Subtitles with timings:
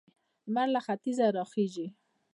[0.47, 1.87] لمر له ختیځه راخيژي.